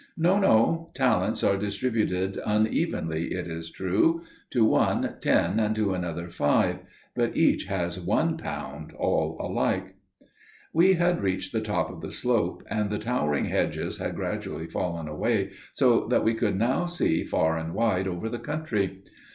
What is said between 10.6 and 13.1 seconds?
We had reached the top of the slope, and the